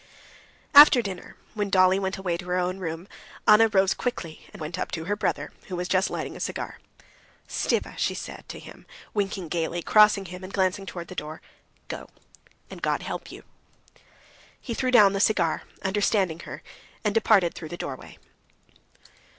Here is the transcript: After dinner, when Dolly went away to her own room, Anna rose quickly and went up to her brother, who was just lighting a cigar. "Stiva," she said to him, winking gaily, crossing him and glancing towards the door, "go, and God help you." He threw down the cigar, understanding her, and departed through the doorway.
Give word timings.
After 0.73 1.03
dinner, 1.03 1.37
when 1.53 1.69
Dolly 1.69 1.99
went 1.99 2.17
away 2.17 2.35
to 2.35 2.45
her 2.45 2.57
own 2.57 2.79
room, 2.79 3.07
Anna 3.47 3.67
rose 3.67 3.93
quickly 3.93 4.47
and 4.51 4.59
went 4.59 4.79
up 4.79 4.89
to 4.93 5.03
her 5.05 5.15
brother, 5.15 5.51
who 5.67 5.75
was 5.75 5.87
just 5.87 6.09
lighting 6.09 6.35
a 6.35 6.39
cigar. 6.39 6.79
"Stiva," 7.47 7.93
she 7.99 8.15
said 8.15 8.49
to 8.49 8.57
him, 8.57 8.87
winking 9.13 9.47
gaily, 9.49 9.83
crossing 9.83 10.25
him 10.25 10.43
and 10.43 10.51
glancing 10.51 10.87
towards 10.87 11.09
the 11.09 11.13
door, 11.13 11.39
"go, 11.87 12.09
and 12.71 12.81
God 12.81 13.03
help 13.03 13.31
you." 13.31 13.43
He 14.59 14.73
threw 14.73 14.89
down 14.89 15.13
the 15.13 15.19
cigar, 15.19 15.65
understanding 15.83 16.39
her, 16.45 16.63
and 17.03 17.13
departed 17.13 17.53
through 17.53 17.69
the 17.69 17.77
doorway. 17.77 18.17